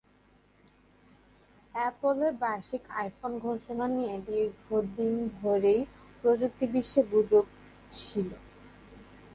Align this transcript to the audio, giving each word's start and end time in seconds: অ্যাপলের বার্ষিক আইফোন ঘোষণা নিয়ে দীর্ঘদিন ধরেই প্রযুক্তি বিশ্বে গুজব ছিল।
অ্যাপলের 1.75 2.33
বার্ষিক 2.41 2.83
আইফোন 2.99 3.31
ঘোষণা 3.39 3.85
নিয়ে 3.95 4.15
দীর্ঘদিন 4.27 5.13
ধরেই 5.39 5.81
প্রযুক্তি 6.23 6.65
বিশ্বে 6.73 7.01
গুজব 7.11 7.45
ছিল। 7.91 8.29